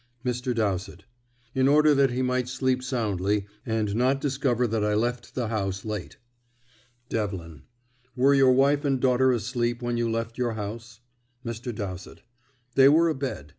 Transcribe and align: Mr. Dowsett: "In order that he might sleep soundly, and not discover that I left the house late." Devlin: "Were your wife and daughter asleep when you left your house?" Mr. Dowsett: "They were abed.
Mr. 0.25 0.55
Dowsett: 0.55 1.03
"In 1.53 1.67
order 1.67 1.93
that 1.93 2.09
he 2.09 2.23
might 2.23 2.49
sleep 2.49 2.81
soundly, 2.81 3.45
and 3.67 3.95
not 3.95 4.19
discover 4.19 4.65
that 4.65 4.83
I 4.83 4.95
left 4.95 5.35
the 5.35 5.49
house 5.49 5.85
late." 5.85 6.17
Devlin: 7.07 7.65
"Were 8.15 8.33
your 8.33 8.51
wife 8.51 8.83
and 8.83 8.99
daughter 8.99 9.31
asleep 9.31 9.79
when 9.83 9.97
you 9.97 10.09
left 10.09 10.39
your 10.39 10.53
house?" 10.53 11.01
Mr. 11.45 11.71
Dowsett: 11.71 12.23
"They 12.73 12.89
were 12.89 13.09
abed. 13.09 13.49